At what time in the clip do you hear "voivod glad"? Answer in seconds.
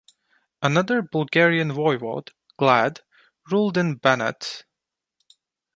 1.71-3.01